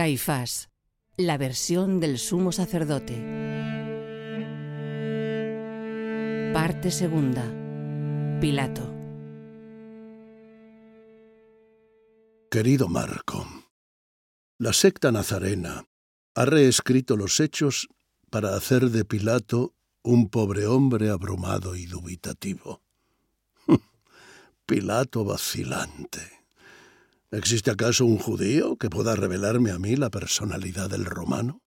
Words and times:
Caifás, 0.00 0.70
la 1.18 1.36
versión 1.36 2.00
del 2.00 2.18
sumo 2.18 2.52
sacerdote. 2.52 3.16
Parte 6.54 6.90
segunda. 6.90 7.44
Pilato. 8.40 8.94
Querido 12.50 12.88
Marco, 12.88 13.46
la 14.56 14.72
secta 14.72 15.12
nazarena 15.12 15.84
ha 16.34 16.44
reescrito 16.46 17.18
los 17.18 17.38
hechos 17.38 17.86
para 18.30 18.56
hacer 18.56 18.88
de 18.88 19.04
Pilato 19.04 19.74
un 20.02 20.30
pobre 20.30 20.66
hombre 20.66 21.10
abrumado 21.10 21.76
y 21.76 21.84
dubitativo. 21.84 22.80
Pilato 24.64 25.26
vacilante. 25.26 26.39
¿Existe 27.32 27.70
acaso 27.70 28.06
un 28.06 28.18
judío 28.18 28.76
que 28.76 28.90
pueda 28.90 29.14
revelarme 29.14 29.70
a 29.70 29.78
mí 29.78 29.94
la 29.94 30.10
personalidad 30.10 30.90
del 30.90 31.04
romano? 31.04 31.62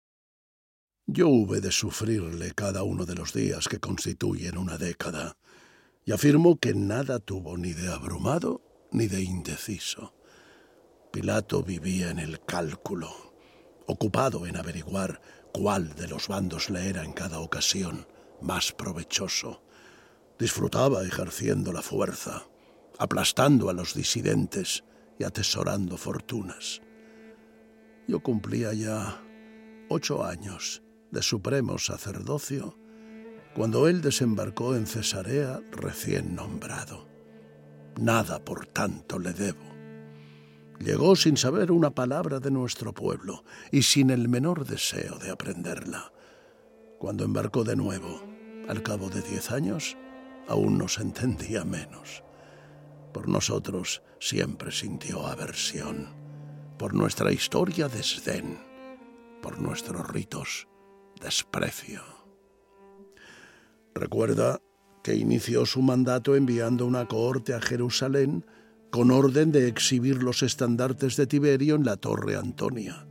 Yo 1.04 1.28
hube 1.28 1.60
de 1.60 1.72
sufrirle 1.72 2.52
cada 2.54 2.84
uno 2.84 3.04
de 3.06 3.16
los 3.16 3.32
días 3.32 3.66
que 3.66 3.80
constituyen 3.80 4.56
una 4.56 4.78
década, 4.78 5.36
y 6.04 6.12
afirmo 6.12 6.60
que 6.60 6.74
nada 6.74 7.18
tuvo 7.18 7.56
ni 7.56 7.72
de 7.72 7.92
abrumado 7.92 8.62
ni 8.92 9.08
de 9.08 9.20
indeciso. 9.20 10.14
Pilato 11.12 11.64
vivía 11.64 12.10
en 12.10 12.20
el 12.20 12.38
cálculo, 12.44 13.10
ocupado 13.88 14.46
en 14.46 14.56
averiguar 14.56 15.20
cuál 15.52 15.92
de 15.96 16.06
los 16.06 16.28
bandos 16.28 16.70
le 16.70 16.88
era 16.88 17.02
en 17.02 17.12
cada 17.12 17.40
ocasión 17.40 18.06
más 18.40 18.70
provechoso. 18.70 19.64
Disfrutaba 20.38 21.04
ejerciendo 21.04 21.72
la 21.72 21.82
fuerza, 21.82 22.46
aplastando 22.96 23.70
a 23.70 23.72
los 23.72 23.94
disidentes, 23.94 24.84
y 25.18 25.24
atesorando 25.24 25.96
fortunas. 25.96 26.80
Yo 28.06 28.20
cumplía 28.20 28.72
ya 28.72 29.22
ocho 29.88 30.24
años 30.24 30.82
de 31.10 31.22
supremo 31.22 31.78
sacerdocio 31.78 32.76
cuando 33.54 33.88
él 33.88 34.02
desembarcó 34.02 34.76
en 34.76 34.86
Cesarea 34.86 35.60
recién 35.72 36.34
nombrado. 36.34 37.08
Nada, 38.00 38.44
por 38.44 38.66
tanto, 38.66 39.18
le 39.18 39.32
debo. 39.32 39.68
Llegó 40.78 41.16
sin 41.16 41.36
saber 41.36 41.72
una 41.72 41.90
palabra 41.90 42.38
de 42.38 42.52
nuestro 42.52 42.94
pueblo 42.94 43.42
y 43.72 43.82
sin 43.82 44.10
el 44.10 44.28
menor 44.28 44.64
deseo 44.64 45.18
de 45.18 45.30
aprenderla. 45.30 46.12
Cuando 46.98 47.24
embarcó 47.24 47.64
de 47.64 47.74
nuevo, 47.74 48.22
al 48.68 48.82
cabo 48.84 49.10
de 49.10 49.22
diez 49.22 49.50
años, 49.50 49.96
aún 50.46 50.78
nos 50.78 50.98
entendía 50.98 51.64
menos. 51.64 52.22
Por 53.12 53.28
nosotros 53.28 54.02
siempre 54.20 54.70
sintió 54.70 55.26
aversión, 55.26 56.08
por 56.78 56.94
nuestra 56.94 57.32
historia 57.32 57.88
desdén, 57.88 58.58
por 59.42 59.60
nuestros 59.60 60.08
ritos 60.08 60.68
desprecio. 61.20 62.02
Recuerda 63.94 64.60
que 65.02 65.14
inició 65.14 65.66
su 65.66 65.82
mandato 65.82 66.36
enviando 66.36 66.86
una 66.86 67.06
cohorte 67.06 67.54
a 67.54 67.60
Jerusalén 67.60 68.44
con 68.90 69.10
orden 69.10 69.52
de 69.52 69.68
exhibir 69.68 70.22
los 70.22 70.42
estandartes 70.42 71.16
de 71.16 71.26
Tiberio 71.26 71.74
en 71.74 71.84
la 71.84 71.96
Torre 71.96 72.36
Antonia. 72.36 73.06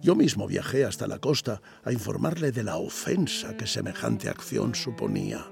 Yo 0.00 0.14
mismo 0.14 0.46
viajé 0.46 0.84
hasta 0.84 1.06
la 1.06 1.18
costa 1.18 1.60
a 1.84 1.92
informarle 1.92 2.52
de 2.52 2.62
la 2.62 2.76
ofensa 2.76 3.56
que 3.56 3.66
semejante 3.66 4.28
acción 4.28 4.74
suponía. 4.74 5.46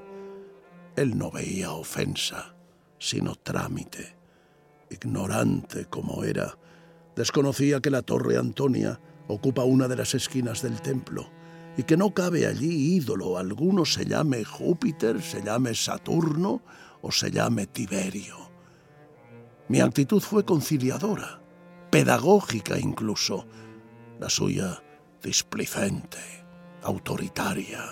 Él 0.97 1.19
no 1.19 1.31
veía 1.31 1.73
ofensa, 1.73 2.56
sino 2.99 3.35
trámite. 3.35 4.17
Ignorante 4.91 5.87
como 5.87 6.25
era, 6.25 6.59
desconocía 7.15 7.81
que 7.81 7.91
la 7.91 8.03
Torre 8.03 8.37
Antonia 8.37 9.01
ocupa 9.29 9.65
una 9.65 9.89
de 9.89 9.97
las 9.97 10.15
esquinas 10.15 10.63
del 10.63 10.81
templo 10.81 11.31
y 11.77 11.83
que 11.83 11.97
no 11.97 12.15
cabe 12.15 12.47
allí 12.47 12.97
ídolo 12.97 13.37
alguno 13.37 13.85
se 13.85 14.07
llame 14.07 14.45
Júpiter, 14.45 15.21
se 15.21 15.43
llame 15.43 15.75
Saturno 15.75 16.63
o 17.03 17.13
se 17.13 17.31
llame 17.31 17.67
Tiberio. 17.67 18.51
Mi 19.69 19.81
actitud 19.81 20.21
fue 20.21 20.45
conciliadora, 20.45 21.43
pedagógica 21.91 22.79
incluso, 22.79 23.47
la 24.19 24.31
suya 24.31 24.83
displicente, 25.23 26.19
autoritaria. 26.83 27.83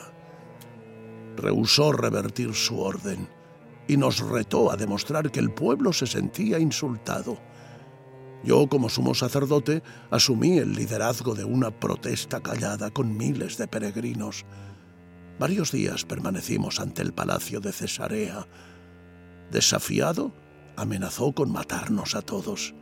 Rehusó 1.36 1.92
revertir 1.92 2.54
su 2.54 2.80
orden 2.80 3.28
y 3.86 3.96
nos 3.96 4.20
retó 4.20 4.70
a 4.70 4.76
demostrar 4.76 5.30
que 5.30 5.40
el 5.40 5.52
pueblo 5.52 5.92
se 5.92 6.06
sentía 6.06 6.58
insultado. 6.58 7.38
Yo, 8.42 8.68
como 8.68 8.88
sumo 8.88 9.14
sacerdote, 9.14 9.82
asumí 10.10 10.58
el 10.58 10.74
liderazgo 10.74 11.34
de 11.34 11.44
una 11.44 11.70
protesta 11.70 12.40
callada 12.40 12.90
con 12.90 13.16
miles 13.16 13.56
de 13.56 13.66
peregrinos. 13.66 14.44
Varios 15.38 15.72
días 15.72 16.04
permanecimos 16.04 16.78
ante 16.78 17.02
el 17.02 17.14
palacio 17.14 17.60
de 17.60 17.72
Cesarea. 17.72 18.46
Desafiado, 19.50 20.34
amenazó 20.76 21.32
con 21.32 21.52
matarnos 21.52 22.14
a 22.14 22.22
todos. 22.22 22.74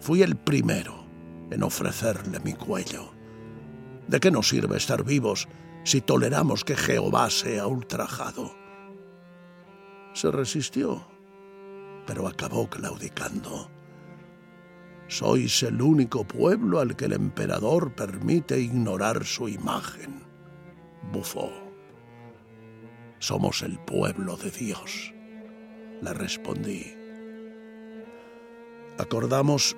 Fui 0.00 0.22
el 0.22 0.36
primero 0.36 1.04
en 1.50 1.62
ofrecerle 1.62 2.38
mi 2.40 2.54
cuello. 2.54 3.12
¿De 4.08 4.20
qué 4.20 4.30
nos 4.30 4.48
sirve 4.48 4.76
estar 4.76 5.04
vivos 5.04 5.48
si 5.84 6.00
toleramos 6.00 6.64
que 6.64 6.76
Jehová 6.76 7.28
sea 7.30 7.66
ultrajado? 7.66 8.61
Se 10.12 10.30
resistió, 10.30 11.06
pero 12.06 12.28
acabó 12.28 12.68
claudicando. 12.68 13.70
Sois 15.08 15.62
el 15.62 15.80
único 15.80 16.24
pueblo 16.24 16.80
al 16.80 16.96
que 16.96 17.06
el 17.06 17.14
emperador 17.14 17.94
permite 17.94 18.58
ignorar 18.60 19.24
su 19.24 19.48
imagen. 19.48 20.22
Bufó. 21.12 21.50
Somos 23.18 23.62
el 23.62 23.78
pueblo 23.78 24.36
de 24.36 24.50
Dios, 24.50 25.14
le 26.00 26.12
respondí. 26.12 26.94
Acordamos 28.98 29.76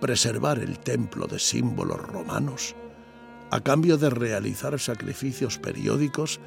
preservar 0.00 0.58
el 0.58 0.78
templo 0.80 1.26
de 1.26 1.38
símbolos 1.38 2.00
romanos 2.00 2.74
a 3.50 3.60
cambio 3.60 3.96
de 3.96 4.10
realizar 4.10 4.78
sacrificios 4.80 5.58
periódicos 5.58 6.40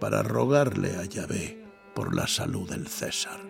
para 0.00 0.22
rogarle 0.22 0.96
a 0.96 1.04
Yahvé 1.04 1.65
por 1.96 2.14
la 2.14 2.26
salud 2.26 2.68
del 2.68 2.86
César. 2.86 3.40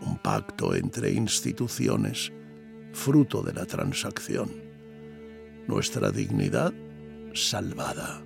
Un 0.00 0.16
pacto 0.16 0.74
entre 0.74 1.12
instituciones, 1.12 2.32
fruto 2.94 3.42
de 3.42 3.52
la 3.52 3.66
transacción. 3.66 4.50
Nuestra 5.68 6.10
dignidad 6.10 6.72
salvada 7.34 8.24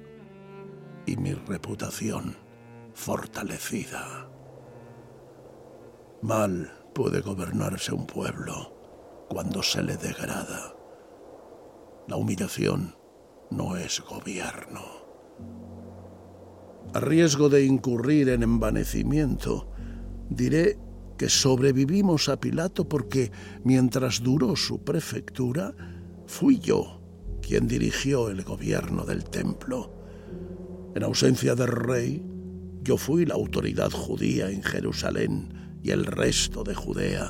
y 1.04 1.16
mi 1.16 1.34
reputación 1.34 2.36
fortalecida. 2.94 4.30
Mal 6.22 6.72
puede 6.94 7.20
gobernarse 7.20 7.92
un 7.92 8.06
pueblo 8.06 9.26
cuando 9.28 9.64
se 9.64 9.82
le 9.82 9.96
degrada. 9.96 10.76
La 12.06 12.14
humillación 12.14 12.96
no 13.50 13.76
es 13.76 14.00
gobierno. 14.00 15.05
A 16.96 17.00
riesgo 17.00 17.50
de 17.50 17.62
incurrir 17.62 18.30
en 18.30 18.42
envanecimiento, 18.42 19.70
diré 20.30 20.78
que 21.18 21.28
sobrevivimos 21.28 22.30
a 22.30 22.40
Pilato 22.40 22.88
porque 22.88 23.30
mientras 23.64 24.22
duró 24.22 24.56
su 24.56 24.82
prefectura, 24.82 25.74
fui 26.26 26.58
yo 26.58 27.02
quien 27.42 27.68
dirigió 27.68 28.30
el 28.30 28.42
gobierno 28.44 29.04
del 29.04 29.24
templo. 29.24 29.92
En 30.94 31.02
ausencia 31.02 31.54
del 31.54 31.68
rey, 31.68 32.24
yo 32.82 32.96
fui 32.96 33.26
la 33.26 33.34
autoridad 33.34 33.90
judía 33.90 34.48
en 34.48 34.62
Jerusalén 34.62 35.78
y 35.82 35.90
el 35.90 36.06
resto 36.06 36.64
de 36.64 36.74
Judea. 36.74 37.28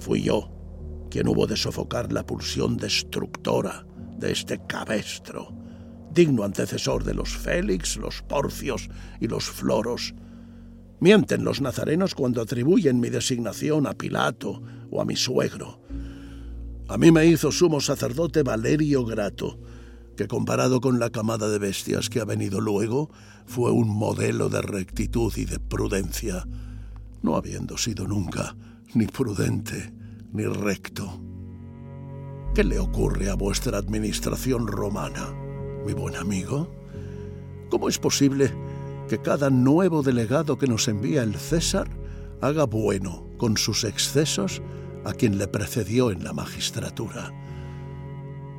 Fui 0.00 0.22
yo 0.22 0.50
quien 1.12 1.28
hubo 1.28 1.46
de 1.46 1.56
sofocar 1.56 2.12
la 2.12 2.26
pulsión 2.26 2.76
destructora 2.76 3.86
de 4.18 4.32
este 4.32 4.58
cabestro 4.66 5.57
digno 6.18 6.42
antecesor 6.42 7.04
de 7.04 7.14
los 7.14 7.36
Félix, 7.36 7.96
los 7.96 8.22
Porcios 8.22 8.90
y 9.20 9.28
los 9.28 9.44
Floros. 9.44 10.16
Mienten 10.98 11.44
los 11.44 11.60
nazarenos 11.60 12.16
cuando 12.16 12.42
atribuyen 12.42 12.98
mi 12.98 13.08
designación 13.08 13.86
a 13.86 13.92
Pilato 13.94 14.60
o 14.90 15.00
a 15.00 15.04
mi 15.04 15.14
suegro. 15.14 15.80
A 16.88 16.98
mí 16.98 17.12
me 17.12 17.24
hizo 17.26 17.52
sumo 17.52 17.80
sacerdote 17.80 18.42
Valerio 18.42 19.04
Grato, 19.04 19.60
que 20.16 20.26
comparado 20.26 20.80
con 20.80 20.98
la 20.98 21.10
camada 21.10 21.48
de 21.48 21.60
bestias 21.60 22.10
que 22.10 22.18
ha 22.18 22.24
venido 22.24 22.60
luego, 22.60 23.10
fue 23.46 23.70
un 23.70 23.88
modelo 23.88 24.48
de 24.48 24.60
rectitud 24.60 25.32
y 25.36 25.44
de 25.44 25.60
prudencia, 25.60 26.48
no 27.22 27.36
habiendo 27.36 27.78
sido 27.78 28.08
nunca 28.08 28.56
ni 28.92 29.06
prudente 29.06 29.92
ni 30.32 30.46
recto. 30.46 31.22
¿Qué 32.56 32.64
le 32.64 32.80
ocurre 32.80 33.30
a 33.30 33.34
vuestra 33.34 33.78
administración 33.78 34.66
romana? 34.66 35.47
Mi 35.88 35.94
buen 35.94 36.16
amigo? 36.16 36.68
¿Cómo 37.70 37.88
es 37.88 37.98
posible 37.98 38.52
que 39.08 39.22
cada 39.22 39.48
nuevo 39.48 40.02
delegado 40.02 40.58
que 40.58 40.66
nos 40.66 40.86
envía 40.86 41.22
el 41.22 41.34
César 41.36 41.88
haga 42.42 42.64
bueno 42.64 43.26
con 43.38 43.56
sus 43.56 43.84
excesos 43.84 44.60
a 45.06 45.14
quien 45.14 45.38
le 45.38 45.48
precedió 45.48 46.10
en 46.10 46.24
la 46.24 46.34
magistratura? 46.34 47.32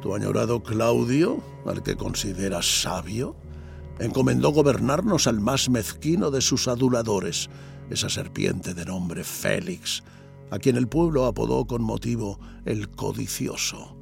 Tu 0.02 0.16
añorado 0.16 0.64
Claudio, 0.64 1.38
al 1.68 1.84
que 1.84 1.96
consideras 1.96 2.82
sabio, 2.82 3.36
encomendó 4.00 4.50
gobernarnos 4.50 5.28
al 5.28 5.40
más 5.40 5.70
mezquino 5.70 6.32
de 6.32 6.42
sus 6.42 6.68
aduladores, 6.68 7.48
esa 7.92 8.10
serpiente 8.10 8.74
de 8.74 8.86
nombre 8.86 9.24
Félix, 9.24 10.02
a 10.50 10.58
quien 10.58 10.78
el 10.78 10.88
pueblo 10.88 11.28
apodó 11.28 11.68
con 11.68 11.84
motivo 11.84 12.40
el 12.66 12.90
codicioso, 12.90 13.99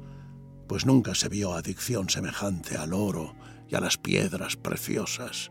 pues 0.68 0.86
nunca 0.86 1.14
se 1.14 1.28
vio 1.28 1.54
adicción 1.54 2.08
semejante 2.08 2.76
al 2.76 2.92
oro 2.92 3.34
y 3.68 3.74
a 3.74 3.80
las 3.80 3.96
piedras 3.96 4.56
preciosas. 4.56 5.50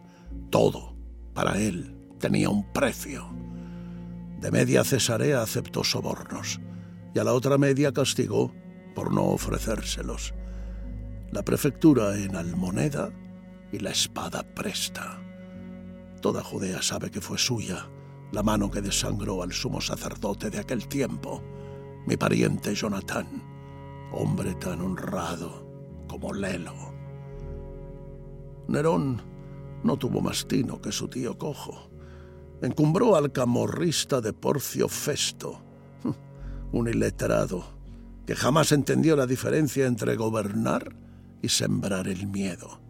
Todo, 0.50 0.96
para 1.34 1.60
él, 1.60 1.98
tenía 2.20 2.50
un 2.50 2.72
precio. 2.72 3.28
De 4.40 4.52
media 4.52 4.84
Cesarea 4.84 5.42
aceptó 5.42 5.84
sobornos 5.84 6.62
y 7.14 7.20
a 7.20 7.24
la 7.24 7.34
otra 7.34 7.58
media 7.58 7.92
castigó 7.92 8.54
por 8.96 9.14
no 9.14 9.24
ofrecérselos. 9.26 10.34
La 11.32 11.44
prefectura 11.44 12.16
en 12.18 12.36
Almoneda 12.36 13.12
y 13.72 13.80
la 13.80 13.90
espada 13.90 14.44
presta. 14.44 15.20
Toda 16.22 16.44
Judea 16.44 16.82
sabe 16.82 17.12
que 17.12 17.22
fue 17.22 17.38
suya 17.38 17.90
la 18.32 18.44
mano 18.44 18.70
que 18.70 18.82
desangró 18.82 19.42
al 19.42 19.54
sumo 19.54 19.80
sacerdote 19.80 20.50
de 20.50 20.60
aquel 20.60 20.88
tiempo, 20.88 21.42
mi 22.06 22.18
pariente 22.18 22.76
Jonatán, 22.76 23.57
hombre 24.12 24.56
tan 24.56 24.82
honrado 24.82 25.68
como 26.08 26.34
Lelo. 26.34 26.74
Nerón 28.68 29.22
no 29.84 29.98
tuvo 29.98 30.22
más 30.22 30.48
tino 30.48 30.82
que 30.82 30.92
su 30.92 31.08
tío 31.08 31.38
cojo. 31.38 31.90
Encumbró 32.62 33.16
al 33.16 33.32
camorrista 33.32 34.20
de 34.20 34.34
Porcio 34.34 34.90
Festo, 34.90 35.62
un 36.72 36.88
iletrado 36.88 37.78
que 38.26 38.36
jamás 38.36 38.74
entendió 38.74 39.16
la 39.16 39.26
diferencia 39.26 39.86
entre 39.86 40.18
gobernar 40.18 40.94
y 41.42 41.48
sembrar 41.48 42.10
el 42.10 42.28
miedo. 42.28 42.82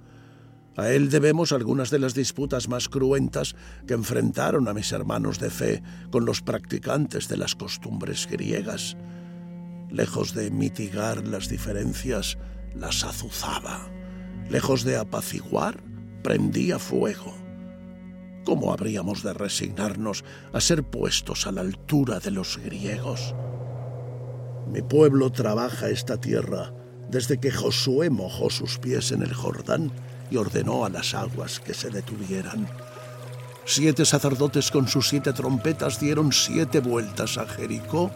A 0.76 0.90
él 0.90 1.10
debemos 1.10 1.52
algunas 1.52 1.90
de 1.92 2.00
las 2.00 2.14
disputas 2.14 2.70
más 2.70 2.90
cruentas 2.90 3.56
que 3.86 3.94
enfrentaron 3.94 4.68
a 4.68 4.74
mis 4.74 4.92
hermanos 4.92 5.40
de 5.40 5.50
fe 5.50 5.84
con 6.12 6.26
los 6.26 6.42
practicantes 6.42 7.28
de 7.28 7.38
las 7.38 7.56
costumbres 7.56 8.28
griegas. 8.28 8.98
Lejos 9.90 10.34
de 10.34 10.52
mitigar 10.52 11.26
las 11.26 11.50
diferencias, 11.50 12.38
las 12.76 13.04
azuzaba. 13.04 13.88
Lejos 14.50 14.84
de 14.84 14.98
apaciguar, 14.98 15.82
prendía 16.24 16.80
fuego. 16.80 17.34
¿Cómo 18.46 18.72
habríamos 18.72 19.24
de 19.24 19.34
resignarnos 19.34 20.24
a 20.54 20.62
ser 20.62 20.84
puestos 20.84 21.48
a 21.48 21.52
la 21.52 21.62
altura 21.62 22.20
de 22.20 22.32
los 22.32 22.58
griegos? 22.58 23.36
Mi 24.72 24.82
pueblo 24.82 25.32
trabaja 25.32 25.90
esta 25.90 26.18
tierra 26.18 26.74
desde 27.10 27.40
que 27.40 27.52
Josué 27.52 28.10
mojó 28.10 28.50
sus 28.50 28.78
pies 28.78 29.12
en 29.12 29.22
el 29.22 29.34
Jordán 29.34 29.92
y 30.30 30.38
ordenó 30.38 30.86
a 30.86 30.90
las 30.90 31.14
aguas 31.14 31.60
que 31.60 31.74
se 31.74 31.90
detuvieran. 31.90 32.68
Siete 33.66 34.06
sacerdotes 34.06 34.72
con 34.72 34.88
sus 34.88 35.10
siete 35.10 35.34
trompetas 35.34 36.00
dieron 36.00 36.32
siete 36.32 36.80
vueltas 36.80 37.38
a 37.38 37.46
Jericó, 37.46 38.12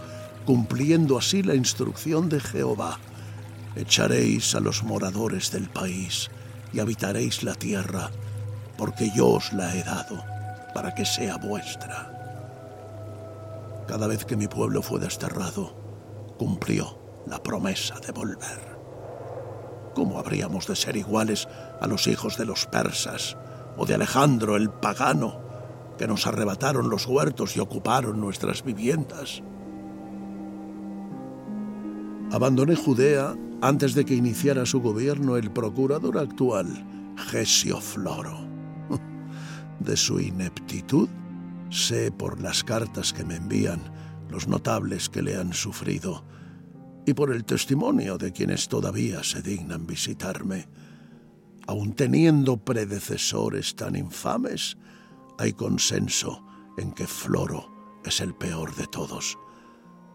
cumpliendo 0.45 1.17
así 1.17 1.43
la 1.43 1.55
instrucción 1.55 2.29
de 2.29 2.39
Jehová. 2.39 2.99
Echaréis 3.75 4.55
a 4.55 4.59
los 4.59 4.83
moradores 4.83 5.51
del 5.51 5.69
país 5.69 6.29
y 6.73 6.79
habitaréis 6.79 7.43
la 7.43 7.55
tierra, 7.55 8.11
porque 8.77 9.11
yo 9.15 9.27
os 9.27 9.53
la 9.53 9.75
he 9.75 9.83
dado, 9.83 10.23
para 10.73 10.93
que 10.93 11.05
sea 11.05 11.37
vuestra. 11.37 12.17
Cada 13.87 14.07
vez 14.07 14.25
que 14.25 14.35
mi 14.35 14.47
pueblo 14.47 14.81
fue 14.81 14.99
desterrado, 14.99 15.73
cumplió 16.37 16.97
la 17.27 17.41
promesa 17.41 17.99
de 17.99 18.11
volver. 18.11 18.71
¿Cómo 19.93 20.17
habríamos 20.17 20.67
de 20.67 20.75
ser 20.75 20.95
iguales 20.95 21.47
a 21.79 21.87
los 21.87 22.07
hijos 22.07 22.37
de 22.37 22.45
los 22.45 22.65
persas 22.65 23.37
o 23.77 23.85
de 23.85 23.95
Alejandro 23.95 24.55
el 24.55 24.69
pagano, 24.69 25.39
que 25.97 26.07
nos 26.07 26.25
arrebataron 26.25 26.89
los 26.89 27.05
huertos 27.05 27.55
y 27.55 27.59
ocuparon 27.59 28.19
nuestras 28.19 28.63
viviendas? 28.63 29.43
Abandoné 32.31 32.77
Judea 32.77 33.35
antes 33.61 33.93
de 33.93 34.05
que 34.05 34.15
iniciara 34.15 34.65
su 34.65 34.79
gobierno 34.79 35.35
el 35.35 35.51
procurador 35.51 36.17
actual, 36.17 36.65
Gesio 37.17 37.81
Floro. 37.81 38.39
De 39.79 39.97
su 39.97 40.17
ineptitud 40.19 41.09
sé 41.69 42.09
por 42.09 42.41
las 42.41 42.63
cartas 42.63 43.11
que 43.11 43.25
me 43.25 43.35
envían 43.35 43.81
los 44.29 44.47
notables 44.47 45.09
que 45.09 45.21
le 45.21 45.35
han 45.35 45.53
sufrido 45.53 46.23
y 47.05 47.13
por 47.13 47.33
el 47.33 47.43
testimonio 47.43 48.17
de 48.17 48.31
quienes 48.31 48.69
todavía 48.69 49.23
se 49.23 49.41
dignan 49.41 49.85
visitarme. 49.85 50.69
Aun 51.67 51.93
teniendo 51.93 52.57
predecesores 52.57 53.75
tan 53.75 53.95
infames, 53.95 54.77
hay 55.37 55.51
consenso 55.51 56.45
en 56.77 56.93
que 56.93 57.07
Floro 57.07 57.99
es 58.05 58.21
el 58.21 58.33
peor 58.35 58.73
de 58.75 58.87
todos. 58.87 59.37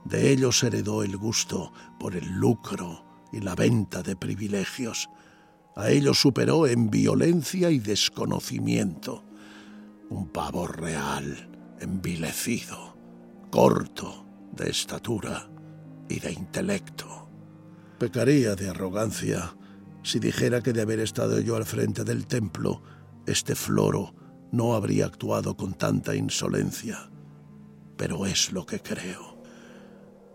De 0.08 0.30
ellos 0.30 0.62
heredó 0.62 1.02
el 1.02 1.16
gusto 1.16 1.72
por 1.98 2.14
el 2.14 2.28
lucro 2.32 3.04
y 3.32 3.40
la 3.40 3.54
venta 3.54 4.02
de 4.02 4.14
privilegios. 4.14 5.10
A 5.74 5.90
ellos 5.90 6.20
superó 6.20 6.66
en 6.66 6.90
violencia 6.90 7.70
y 7.70 7.80
desconocimiento. 7.80 9.24
Un 10.08 10.28
pavo 10.28 10.68
real, 10.68 11.50
envilecido, 11.80 12.96
corto 13.50 14.26
de 14.52 14.70
estatura 14.70 15.50
y 16.08 16.20
de 16.20 16.32
intelecto. 16.32 17.28
Pecaría 17.98 18.54
de 18.54 18.68
arrogancia 18.68 19.56
si 20.06 20.20
dijera 20.20 20.60
que 20.60 20.72
de 20.72 20.82
haber 20.82 21.00
estado 21.00 21.40
yo 21.40 21.56
al 21.56 21.64
frente 21.64 22.04
del 22.04 22.28
templo, 22.28 22.80
este 23.26 23.56
floro 23.56 24.14
no 24.52 24.74
habría 24.74 25.06
actuado 25.06 25.56
con 25.56 25.74
tanta 25.74 26.14
insolencia. 26.14 27.10
Pero 27.96 28.24
es 28.24 28.52
lo 28.52 28.64
que 28.64 28.80
creo. 28.80 29.35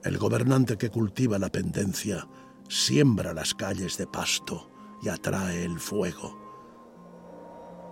El 0.04 0.18
gobernante 0.18 0.78
que 0.80 0.90
cultiva 0.90 1.38
la 1.38 1.52
pendencia 1.52 2.28
siembra 2.68 3.34
las 3.34 3.54
calles 3.54 3.98
de 3.98 4.08
pasto 4.08 4.72
y 5.04 5.10
atrae 5.10 5.64
el 5.64 5.80
fuego. 5.80 6.40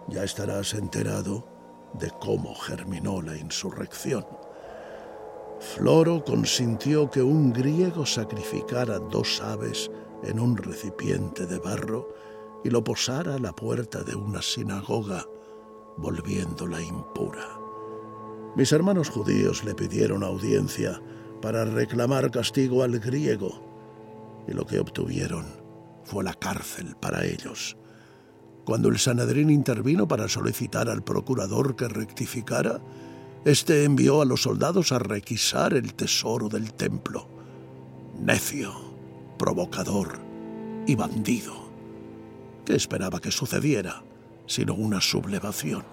Ya 0.07 0.23
estarás 0.23 0.73
enterado 0.73 1.47
de 1.93 2.11
cómo 2.19 2.55
germinó 2.55 3.21
la 3.21 3.37
insurrección. 3.37 4.25
Floro 5.59 6.23
consintió 6.25 7.11
que 7.11 7.21
un 7.21 7.53
griego 7.53 8.07
sacrificara 8.07 8.97
dos 8.97 9.39
aves 9.41 9.91
en 10.23 10.39
un 10.39 10.57
recipiente 10.57 11.45
de 11.45 11.59
barro 11.59 12.09
y 12.63 12.71
lo 12.71 12.83
posara 12.83 13.35
a 13.35 13.39
la 13.39 13.53
puerta 13.53 14.01
de 14.01 14.15
una 14.15 14.41
sinagoga, 14.41 15.25
volviéndola 15.97 16.81
impura. 16.81 17.59
Mis 18.55 18.71
hermanos 18.71 19.09
judíos 19.09 19.63
le 19.63 19.75
pidieron 19.75 20.23
audiencia 20.23 20.99
para 21.41 21.65
reclamar 21.65 22.31
castigo 22.31 22.83
al 22.83 22.99
griego, 22.99 24.43
y 24.47 24.53
lo 24.53 24.65
que 24.65 24.79
obtuvieron 24.79 25.45
fue 26.03 26.23
la 26.23 26.33
cárcel 26.33 26.95
para 26.99 27.25
ellos. 27.25 27.77
Cuando 28.65 28.89
el 28.89 28.99
Sanedrín 28.99 29.49
intervino 29.49 30.07
para 30.07 30.27
solicitar 30.27 30.89
al 30.89 31.03
procurador 31.03 31.75
que 31.75 31.87
rectificara, 31.87 32.79
este 33.45 33.83
envió 33.83 34.21
a 34.21 34.25
los 34.25 34.43
soldados 34.43 34.91
a 34.91 34.99
requisar 34.99 35.73
el 35.73 35.93
tesoro 35.93 36.49
del 36.49 36.73
templo. 36.73 37.27
Necio, 38.19 38.73
provocador 39.37 40.19
y 40.85 40.95
bandido. 40.95 41.53
¿Qué 42.65 42.75
esperaba 42.75 43.19
que 43.19 43.31
sucediera 43.31 44.03
sino 44.45 44.73
una 44.73 44.99
sublevación? 44.99 45.83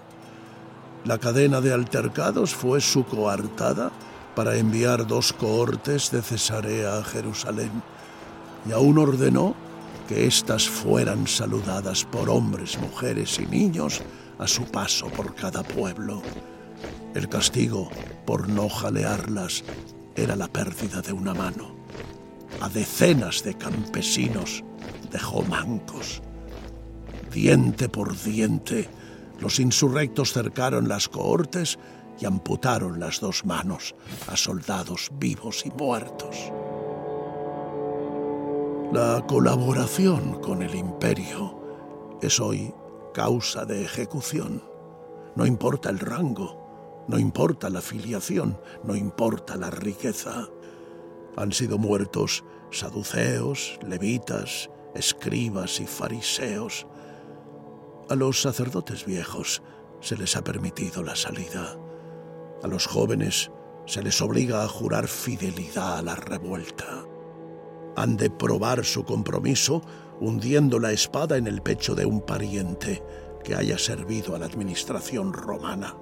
La 1.04 1.18
cadena 1.18 1.60
de 1.60 1.72
altercados 1.72 2.54
fue 2.54 2.80
su 2.80 3.04
coartada 3.04 3.92
para 4.36 4.58
enviar 4.58 5.06
dos 5.06 5.32
cohortes 5.32 6.10
de 6.10 6.20
Cesarea 6.20 6.98
a 6.98 7.04
Jerusalén 7.04 7.82
y 8.68 8.72
aún 8.72 8.98
ordenó 8.98 9.56
que 10.06 10.26
éstas 10.26 10.68
fueran 10.68 11.26
saludadas 11.26 12.04
por 12.04 12.28
hombres, 12.28 12.78
mujeres 12.78 13.38
y 13.38 13.46
niños 13.46 14.02
a 14.38 14.46
su 14.46 14.64
paso 14.66 15.08
por 15.08 15.34
cada 15.34 15.62
pueblo. 15.62 16.22
El 17.14 17.30
castigo 17.30 17.88
por 18.26 18.48
no 18.48 18.68
jalearlas 18.68 19.64
era 20.14 20.36
la 20.36 20.48
pérdida 20.48 21.00
de 21.00 21.14
una 21.14 21.32
mano. 21.32 21.74
A 22.60 22.68
decenas 22.68 23.42
de 23.42 23.54
campesinos 23.54 24.62
dejó 25.10 25.42
mancos. 25.44 26.20
Diente 27.32 27.88
por 27.88 28.14
diente, 28.22 28.88
los 29.40 29.60
insurrectos 29.60 30.34
cercaron 30.34 30.88
las 30.88 31.08
cohortes 31.08 31.78
y 32.18 32.26
amputaron 32.26 32.98
las 33.00 33.20
dos 33.20 33.44
manos 33.44 33.94
a 34.28 34.36
soldados 34.36 35.10
vivos 35.14 35.64
y 35.66 35.70
muertos. 35.70 36.52
La 38.92 39.24
colaboración 39.26 40.40
con 40.40 40.62
el 40.62 40.74
imperio 40.74 42.18
es 42.22 42.40
hoy 42.40 42.72
causa 43.12 43.64
de 43.64 43.82
ejecución. 43.82 44.62
No 45.34 45.44
importa 45.44 45.90
el 45.90 45.98
rango, 45.98 47.04
no 47.08 47.18
importa 47.18 47.68
la 47.68 47.80
filiación, 47.80 48.58
no 48.84 48.94
importa 48.94 49.56
la 49.56 49.70
riqueza. 49.70 50.48
Han 51.36 51.52
sido 51.52 51.78
muertos 51.78 52.44
saduceos, 52.70 53.78
levitas, 53.86 54.70
escribas 54.94 55.80
y 55.80 55.86
fariseos. 55.86 56.86
A 58.08 58.14
los 58.14 58.40
sacerdotes 58.40 59.04
viejos 59.04 59.62
se 60.00 60.16
les 60.16 60.36
ha 60.36 60.44
permitido 60.44 61.02
la 61.02 61.16
salida. 61.16 61.76
A 62.62 62.68
los 62.68 62.86
jóvenes 62.86 63.50
se 63.86 64.02
les 64.02 64.20
obliga 64.20 64.64
a 64.64 64.68
jurar 64.68 65.08
fidelidad 65.08 65.98
a 65.98 66.02
la 66.02 66.16
revuelta. 66.16 67.04
Han 67.96 68.16
de 68.16 68.30
probar 68.30 68.84
su 68.84 69.04
compromiso 69.04 69.82
hundiendo 70.20 70.78
la 70.78 70.92
espada 70.92 71.36
en 71.36 71.46
el 71.46 71.62
pecho 71.62 71.94
de 71.94 72.06
un 72.06 72.20
pariente 72.20 73.02
que 73.44 73.54
haya 73.54 73.78
servido 73.78 74.34
a 74.34 74.38
la 74.38 74.46
administración 74.46 75.32
romana. 75.32 75.94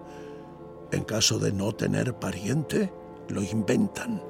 En 0.91 1.05
caso 1.05 1.39
de 1.39 1.53
no 1.53 1.73
tener 1.73 2.19
pariente, 2.19 2.93
lo 3.29 3.43
inventan. 3.43 4.23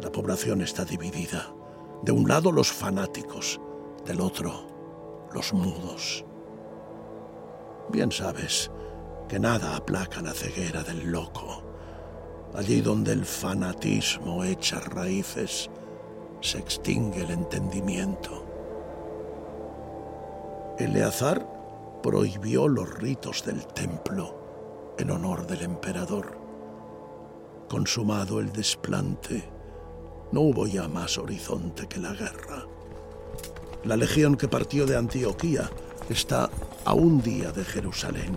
La 0.00 0.10
población 0.10 0.62
está 0.62 0.84
dividida. 0.84 1.54
De 2.02 2.12
un 2.12 2.26
lado 2.26 2.50
los 2.50 2.72
fanáticos, 2.72 3.60
del 4.06 4.20
otro 4.20 4.70
los 5.32 5.52
mudos. 5.52 6.24
Bien 7.90 8.10
sabes 8.10 8.70
que 9.30 9.38
nada 9.38 9.76
aplaca 9.76 10.20
la 10.20 10.34
ceguera 10.34 10.82
del 10.82 11.12
loco. 11.12 11.62
Allí 12.52 12.80
donde 12.80 13.12
el 13.12 13.24
fanatismo 13.24 14.42
echa 14.42 14.80
raíces, 14.80 15.70
se 16.40 16.58
extingue 16.58 17.22
el 17.22 17.30
entendimiento. 17.30 18.44
Eleazar 20.80 21.46
prohibió 22.02 22.66
los 22.66 22.92
ritos 22.98 23.44
del 23.44 23.64
templo 23.68 24.94
en 24.98 25.12
honor 25.12 25.46
del 25.46 25.62
emperador. 25.62 26.36
Consumado 27.68 28.40
el 28.40 28.50
desplante, 28.50 29.44
no 30.32 30.40
hubo 30.40 30.66
ya 30.66 30.88
más 30.88 31.18
horizonte 31.18 31.86
que 31.86 32.00
la 32.00 32.14
guerra. 32.14 32.66
La 33.84 33.96
legión 33.96 34.36
que 34.36 34.48
partió 34.48 34.86
de 34.86 34.96
Antioquía 34.96 35.70
está 36.08 36.50
a 36.84 36.94
un 36.94 37.22
día 37.22 37.52
de 37.52 37.64
Jerusalén. 37.64 38.36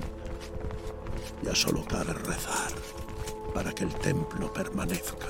Ya 1.44 1.54
solo 1.54 1.84
cabe 1.86 2.14
rezar 2.14 2.72
para 3.54 3.74
que 3.74 3.84
el 3.84 3.94
templo 3.96 4.52
permanezca. 4.52 5.28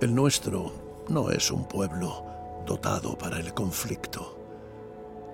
El 0.00 0.14
nuestro 0.14 0.72
no 1.08 1.30
es 1.30 1.50
un 1.50 1.66
pueblo 1.66 2.24
dotado 2.66 3.16
para 3.16 3.38
el 3.38 3.54
conflicto. 3.54 4.36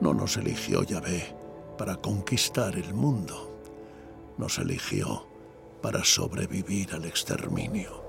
No 0.00 0.12
nos 0.12 0.36
eligió 0.36 0.82
Yahvé 0.82 1.34
para 1.78 1.96
conquistar 1.96 2.76
el 2.76 2.92
mundo. 2.92 3.50
Nos 4.38 4.58
eligió 4.58 5.26
para 5.80 6.04
sobrevivir 6.04 6.94
al 6.94 7.04
exterminio. 7.04 8.04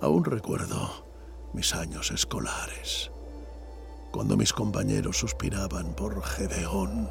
Aún 0.00 0.24
recuerdo 0.24 1.06
mis 1.52 1.74
años 1.74 2.10
escolares, 2.10 3.10
cuando 4.12 4.36
mis 4.36 4.52
compañeros 4.52 5.16
suspiraban 5.16 5.94
por 5.94 6.22
Gedeón, 6.22 7.10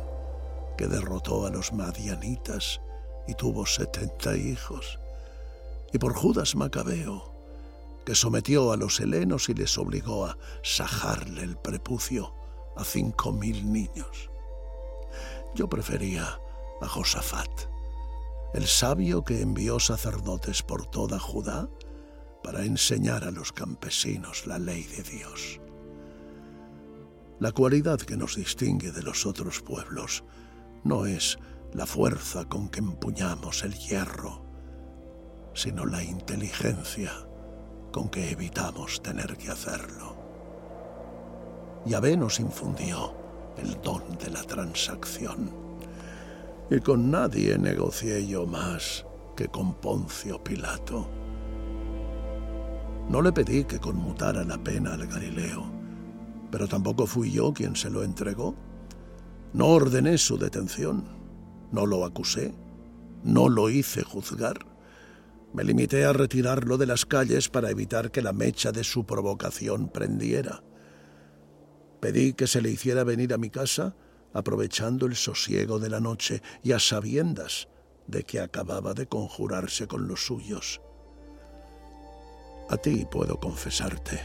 que 0.77 0.87
derrotó 0.87 1.45
a 1.45 1.49
los 1.49 1.73
madianitas 1.73 2.81
y 3.27 3.33
tuvo 3.33 3.65
setenta 3.65 4.35
hijos, 4.35 4.99
y 5.93 5.97
por 5.97 6.13
Judas 6.13 6.55
Macabeo, 6.55 7.33
que 8.05 8.15
sometió 8.15 8.71
a 8.71 8.77
los 8.77 8.99
helenos 8.99 9.49
y 9.49 9.53
les 9.53 9.77
obligó 9.77 10.25
a 10.25 10.37
sajarle 10.63 11.41
el 11.41 11.57
prepucio 11.57 12.33
a 12.75 12.83
cinco 12.83 13.31
mil 13.31 13.71
niños. 13.71 14.29
Yo 15.55 15.67
prefería 15.67 16.39
a 16.81 16.87
Josafat, 16.87 17.49
el 18.53 18.67
sabio 18.67 19.23
que 19.23 19.41
envió 19.41 19.79
sacerdotes 19.79 20.61
por 20.61 20.85
toda 20.85 21.19
Judá 21.19 21.67
para 22.43 22.63
enseñar 22.63 23.23
a 23.23 23.31
los 23.31 23.51
campesinos 23.51 24.45
la 24.45 24.59
ley 24.59 24.83
de 24.83 25.01
Dios. 25.01 25.59
La 27.39 27.51
cualidad 27.51 27.99
que 27.99 28.15
nos 28.15 28.35
distingue 28.35 28.91
de 28.91 29.01
los 29.01 29.25
otros 29.25 29.61
pueblos 29.61 30.23
no 30.85 31.05
es 31.05 31.37
la 31.73 31.85
fuerza 31.85 32.45
con 32.45 32.69
que 32.69 32.79
empuñamos 32.79 33.63
el 33.63 33.73
hierro, 33.73 34.45
sino 35.53 35.85
la 35.85 36.03
inteligencia 36.03 37.11
con 37.91 38.07
que 38.07 38.31
evitamos 38.31 39.01
tener 39.01 39.35
que 39.35 39.49
hacerlo. 39.49 40.15
Yahvé 41.85 42.15
nos 42.15 42.39
infundió 42.39 43.13
el 43.57 43.81
don 43.81 44.17
de 44.17 44.29
la 44.29 44.43
transacción, 44.43 45.49
y 46.69 46.79
con 46.79 47.09
nadie 47.11 47.57
negocié 47.57 48.25
yo 48.25 48.45
más 48.45 49.05
que 49.35 49.47
con 49.47 49.73
Poncio 49.75 50.43
Pilato. 50.43 51.07
No 53.09 53.21
le 53.21 53.31
pedí 53.31 53.65
que 53.65 53.79
conmutara 53.79 54.43
la 54.43 54.57
pena 54.57 54.93
al 54.93 55.07
Galileo, 55.07 55.63
pero 56.51 56.67
tampoco 56.67 57.05
fui 57.05 57.31
yo 57.31 57.53
quien 57.53 57.75
se 57.75 57.89
lo 57.89 58.03
entregó. 58.03 58.55
No 59.55 59.67
ordené 59.67 60.17
su 60.17 60.37
detención 60.37 61.05
no 61.71 61.85
lo 61.85 62.03
acusé, 62.03 62.53
no 63.23 63.47
lo 63.47 63.69
hice 63.69 64.03
juzgar. 64.03 64.65
Me 65.53 65.63
limité 65.63 66.03
a 66.03 66.11
retirarlo 66.11 66.77
de 66.77 66.85
las 66.85 67.05
calles 67.05 67.47
para 67.47 67.69
evitar 67.69 68.11
que 68.11 68.21
la 68.21 68.33
mecha 68.33 68.73
de 68.73 68.83
su 68.83 69.05
provocación 69.05 69.87
prendiera. 69.87 70.61
Pedí 72.01 72.33
que 72.33 72.47
se 72.47 72.61
le 72.61 72.69
hiciera 72.69 73.05
venir 73.05 73.33
a 73.33 73.37
mi 73.37 73.49
casa, 73.49 73.95
aprovechando 74.33 75.05
el 75.05 75.15
sosiego 75.15 75.79
de 75.79 75.89
la 75.89 76.01
noche 76.01 76.41
y 76.61 76.73
a 76.73 76.79
sabiendas 76.79 77.69
de 78.07 78.23
que 78.23 78.41
acababa 78.41 78.93
de 78.93 79.07
conjurarse 79.07 79.87
con 79.87 80.05
los 80.05 80.25
suyos. 80.25 80.81
A 82.69 82.75
ti 82.75 83.07
puedo 83.09 83.39
confesarte 83.39 84.19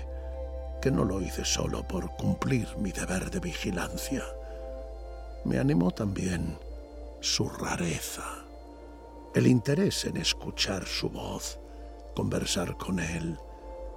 que 0.83 0.91
no 0.91 1.05
lo 1.05 1.21
hice 1.21 1.45
solo 1.45 1.87
por 1.87 2.17
cumplir 2.17 2.67
mi 2.79 2.91
deber 2.91 3.31
de 3.31 3.39
vigilancia. 3.39 4.25
Me 5.45 5.59
animó 5.59 5.91
también 5.91 6.59
su 7.21 7.49
rareza, 7.49 8.45
el 9.35 9.47
interés 9.47 10.05
en 10.05 10.17
escuchar 10.19 10.87
su 10.87 11.09
voz, 11.09 11.59
conversar 12.15 12.77
con 12.77 12.99
él 12.99 13.39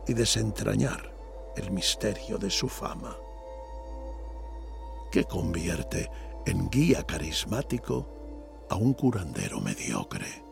y 0.07 0.13
desentrañar 0.13 1.13
el 1.57 1.71
misterio 1.71 2.37
de 2.37 2.49
su 2.49 2.69
fama. 2.69 3.15
¿Qué 5.11 5.25
convierte 5.25 6.09
en 6.45 6.69
guía 6.69 7.03
carismático 7.03 8.65
a 8.69 8.75
un 8.75 8.93
curandero 8.93 9.59
mediocre? 9.59 10.43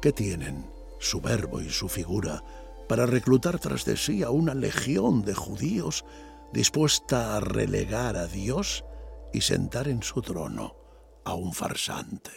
¿Qué 0.00 0.12
tienen 0.12 0.64
su 0.98 1.20
verbo 1.20 1.60
y 1.60 1.68
su 1.68 1.88
figura 1.88 2.42
para 2.88 3.06
reclutar 3.06 3.58
tras 3.58 3.84
de 3.84 3.96
sí 3.96 4.22
a 4.22 4.30
una 4.30 4.54
legión 4.54 5.22
de 5.22 5.34
judíos 5.34 6.04
dispuesta 6.52 7.36
a 7.36 7.40
relegar 7.40 8.16
a 8.16 8.26
Dios 8.26 8.84
y 9.34 9.40
sentar 9.40 9.88
en 9.88 10.00
su 10.00 10.22
trono 10.22 10.76
a 11.24 11.34
un 11.34 11.52
farsante. 11.52 12.30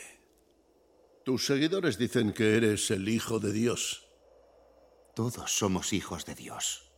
Tus 1.24 1.46
seguidores 1.46 2.00
dicen 2.00 2.34
que 2.34 2.58
eres 2.58 2.90
el 2.90 3.08
Hijo 3.08 3.40
de 3.40 3.54
Dios. 3.54 4.08
Todos 5.14 5.52
somos 5.52 5.94
hijos 5.94 6.26
de 6.26 6.34
Dios. 6.34 6.92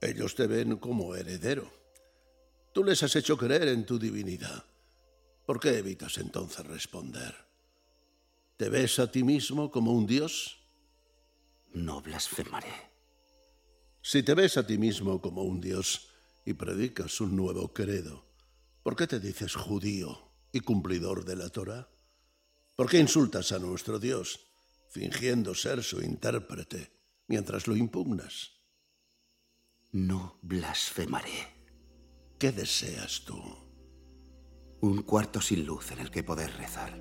Ellos 0.00 0.34
te 0.34 0.46
ven 0.46 0.78
como 0.78 1.14
heredero. 1.14 1.70
Tú 2.72 2.84
les 2.84 3.02
has 3.02 3.14
hecho 3.16 3.36
creer 3.36 3.68
en 3.68 3.84
tu 3.84 3.98
divinidad. 3.98 4.64
¿Por 5.44 5.60
qué 5.60 5.76
evitas 5.76 6.16
entonces 6.16 6.64
responder? 6.66 7.34
¿Te 8.56 8.70
ves 8.70 8.98
a 8.98 9.12
ti 9.12 9.24
mismo 9.24 9.70
como 9.70 9.92
un 9.92 10.06
Dios? 10.06 10.58
No 11.74 12.00
blasfemaré. 12.00 12.72
Si 14.00 14.22
te 14.22 14.32
ves 14.32 14.56
a 14.56 14.66
ti 14.66 14.78
mismo 14.78 15.20
como 15.20 15.42
un 15.42 15.60
Dios 15.60 16.08
y 16.46 16.54
predicas 16.54 17.20
un 17.20 17.36
nuevo 17.36 17.74
credo, 17.74 18.26
¿por 18.86 18.94
qué 18.94 19.08
te 19.08 19.18
dices 19.18 19.56
judío 19.56 20.30
y 20.52 20.60
cumplidor 20.60 21.24
de 21.24 21.34
la 21.34 21.48
Torah? 21.48 21.88
¿Por 22.76 22.88
qué 22.88 23.00
insultas 23.00 23.50
a 23.50 23.58
nuestro 23.58 23.98
Dios, 23.98 24.38
fingiendo 24.90 25.56
ser 25.56 25.82
su 25.82 26.00
intérprete, 26.02 26.92
mientras 27.26 27.66
lo 27.66 27.74
impugnas? 27.74 28.52
No 29.90 30.38
blasfemaré. 30.40 31.48
¿Qué 32.38 32.52
deseas 32.52 33.24
tú? 33.24 33.42
Un 34.82 35.02
cuarto 35.02 35.40
sin 35.40 35.66
luz 35.66 35.90
en 35.90 35.98
el 35.98 36.12
que 36.12 36.22
poder 36.22 36.56
rezar. 36.56 36.96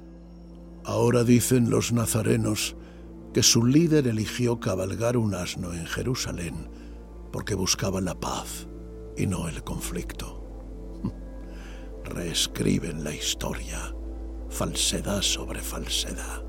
Ahora 0.85 1.23
dicen 1.23 1.69
los 1.69 1.91
nazarenos 1.91 2.75
que 3.31 3.43
su 3.43 3.63
líder 3.63 4.07
eligió 4.07 4.59
cabalgar 4.59 5.17
un 5.17 5.35
asno 5.35 5.71
en 5.71 5.85
Jerusalén 5.85 6.67
porque 7.31 7.53
buscaba 7.53 8.01
la 8.01 8.19
paz 8.19 8.65
y 9.15 9.27
no 9.27 9.47
el 9.47 9.63
conflicto 9.63 10.34
reescriben 12.05 13.03
la 13.03 13.13
historia, 13.13 13.93
falsedad 14.49 15.21
sobre 15.21 15.61
falsedad. 15.61 16.43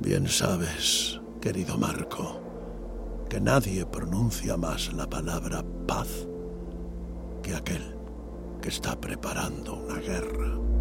Bien 0.00 0.28
sabes, 0.28 1.20
querido 1.40 1.78
Marco, 1.78 2.40
que 3.28 3.40
nadie 3.40 3.86
pronuncia 3.86 4.56
más 4.56 4.92
la 4.92 5.08
palabra 5.08 5.64
paz 5.86 6.26
que 7.42 7.54
aquel 7.54 7.96
que 8.60 8.68
está 8.68 9.00
preparando 9.00 9.74
una 9.74 10.00
guerra. 10.00 10.73